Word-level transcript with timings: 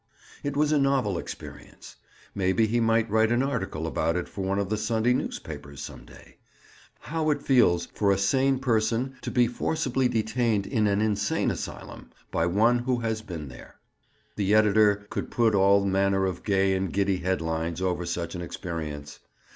It 0.41 0.57
was 0.57 0.71
a 0.71 0.79
novel 0.79 1.19
experience. 1.19 1.95
Maybe 2.33 2.65
he 2.65 2.79
might 2.79 3.07
write 3.07 3.31
an 3.31 3.43
article 3.43 3.85
about 3.85 4.15
it 4.15 4.27
for 4.27 4.41
one 4.43 4.57
of 4.57 4.67
the 4.69 4.75
Sunday 4.75 5.13
newspapers 5.13 5.79
some 5.79 6.05
day—"How 6.05 7.29
It 7.29 7.43
Feels 7.43 7.85
for 7.85 8.11
a 8.11 8.17
Sane 8.17 8.57
Person 8.57 9.13
to 9.21 9.29
be 9.29 9.45
Forcibly 9.45 10.07
Detained 10.07 10.65
in 10.65 10.87
an 10.87 11.01
Insane 11.01 11.51
Asylum, 11.51 12.09
by 12.31 12.47
One 12.47 12.79
who 12.79 12.97
Has 13.01 13.21
Been 13.21 13.47
There." 13.47 13.75
The 14.37 14.55
editor 14.55 15.05
could 15.11 15.29
put 15.29 15.53
all 15.53 15.85
manner 15.85 16.25
of 16.25 16.41
gay 16.43 16.73
and 16.73 16.91
giddy 16.91 17.17
head 17.17 17.39
lines 17.39 17.79
over 17.79 18.03
such 18.07 18.33
an 18.33 18.41
experience. 18.41 19.19